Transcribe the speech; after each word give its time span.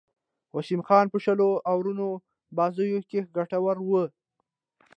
وسیم 0.55 0.81
خان 0.87 1.05
په 1.13 1.17
شلو 1.23 1.49
آورونو 1.71 2.07
بازيو 2.57 2.99
کښي 3.09 3.19
ګټور 3.35 3.77
وو. 3.81 4.03